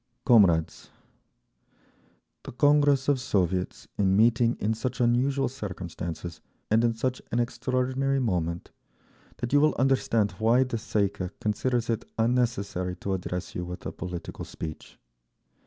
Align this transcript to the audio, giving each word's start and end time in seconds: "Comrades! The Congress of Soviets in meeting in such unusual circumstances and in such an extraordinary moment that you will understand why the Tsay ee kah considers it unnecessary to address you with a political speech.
"Comrades! 0.25 0.89
The 2.41 2.51
Congress 2.53 3.07
of 3.07 3.19
Soviets 3.19 3.87
in 3.99 4.17
meeting 4.17 4.57
in 4.59 4.73
such 4.73 4.99
unusual 4.99 5.47
circumstances 5.47 6.41
and 6.71 6.83
in 6.83 6.95
such 6.95 7.21
an 7.31 7.39
extraordinary 7.39 8.19
moment 8.19 8.71
that 9.37 9.53
you 9.53 9.61
will 9.61 9.75
understand 9.77 10.31
why 10.39 10.63
the 10.63 10.77
Tsay 10.77 11.05
ee 11.05 11.09
kah 11.09 11.29
considers 11.39 11.87
it 11.87 12.03
unnecessary 12.17 12.95
to 12.95 13.13
address 13.13 13.53
you 13.53 13.63
with 13.63 13.85
a 13.85 13.91
political 13.91 14.43
speech. 14.43 14.97